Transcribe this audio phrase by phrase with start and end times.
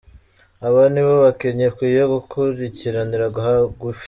[0.67, 3.99] Aba ni bo bakinyi ukwiye gukurikiranira hagufi:.